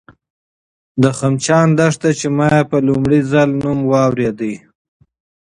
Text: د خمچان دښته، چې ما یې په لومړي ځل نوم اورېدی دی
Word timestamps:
د 1.01 1.03
خمچان 1.19 1.67
دښته، 1.77 2.09
چې 2.19 2.27
ما 2.37 2.47
یې 2.57 2.61
په 2.71 2.77
لومړي 2.87 3.19
ځل 3.31 3.49
نوم 3.61 3.79
اورېدی 4.03 4.35
دی 4.39 4.53